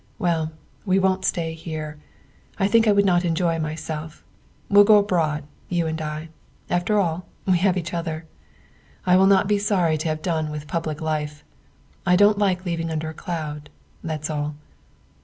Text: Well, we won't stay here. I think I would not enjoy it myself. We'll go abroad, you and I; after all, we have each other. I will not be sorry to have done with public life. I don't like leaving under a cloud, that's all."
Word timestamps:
Well, 0.17 0.51
we 0.83 0.97
won't 0.97 1.25
stay 1.25 1.53
here. 1.53 1.99
I 2.57 2.67
think 2.67 2.87
I 2.87 2.91
would 2.91 3.05
not 3.05 3.23
enjoy 3.23 3.57
it 3.57 3.61
myself. 3.61 4.23
We'll 4.67 4.83
go 4.83 4.97
abroad, 4.97 5.43
you 5.69 5.85
and 5.85 6.01
I; 6.01 6.29
after 6.71 6.97
all, 6.99 7.27
we 7.45 7.59
have 7.59 7.77
each 7.77 7.93
other. 7.93 8.25
I 9.05 9.15
will 9.15 9.27
not 9.27 9.47
be 9.47 9.59
sorry 9.59 9.99
to 9.99 10.07
have 10.07 10.23
done 10.23 10.49
with 10.49 10.65
public 10.65 11.01
life. 11.01 11.43
I 12.03 12.15
don't 12.15 12.39
like 12.39 12.65
leaving 12.65 12.89
under 12.89 13.09
a 13.09 13.13
cloud, 13.13 13.69
that's 14.03 14.31
all." 14.31 14.55